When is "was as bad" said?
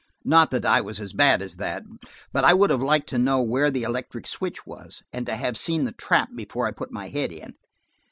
0.81-1.43